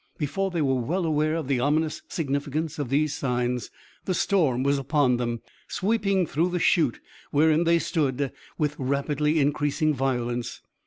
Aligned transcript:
Before 0.17 0.49
they 0.49 0.63
were 0.63 0.81
well 0.81 1.05
aware 1.05 1.35
of 1.35 1.47
the 1.47 1.59
ominous 1.59 2.01
significance 2.07 2.79
of 2.79 2.89
these 2.89 3.13
signs 3.13 3.69
the 4.05 4.15
storm 4.15 4.63
was 4.63 4.79
upon 4.79 5.17
them, 5.17 5.41
sweeping 5.67 6.25
through 6.25 6.49
the 6.49 6.57
chute 6.57 6.99
wherein 7.29 7.65
they 7.65 7.77
stood 7.77 8.31
with 8.57 8.75
rapidly 8.79 9.39
increasing 9.39 9.93
violence. 9.93 10.63